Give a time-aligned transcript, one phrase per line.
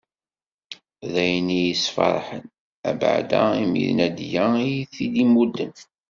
[1.11, 2.43] D ayen i yi-yesferḥen,
[2.89, 5.73] abeɛda imi d Nadiya i yi-t-id-imudden.